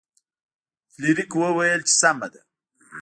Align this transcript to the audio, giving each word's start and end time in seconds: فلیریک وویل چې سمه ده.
فلیریک 0.93 1.31
وویل 1.41 1.81
چې 1.87 1.93
سمه 2.01 2.27
ده. 2.33 2.41